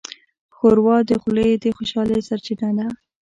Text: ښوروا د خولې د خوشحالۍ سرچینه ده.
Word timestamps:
ښوروا 0.55 0.97
د 1.09 1.11
خولې 1.21 1.49
د 1.63 1.65
خوشحالۍ 1.77 2.19
سرچینه 2.29 2.69
ده. 2.77 2.87